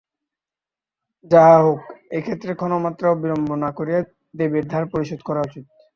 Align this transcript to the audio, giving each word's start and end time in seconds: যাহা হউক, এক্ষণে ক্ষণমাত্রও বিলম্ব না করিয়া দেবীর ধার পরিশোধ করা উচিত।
যাহা 1.31 1.55
হউক, 1.57 1.81
এক্ষণে 2.11 2.53
ক্ষণমাত্রও 2.59 3.19
বিলম্ব 3.21 3.49
না 3.63 3.69
করিয়া 3.77 3.99
দেবীর 4.39 4.65
ধার 4.71 4.83
পরিশোধ 4.93 5.19
করা 5.27 5.41
উচিত। 5.47 5.65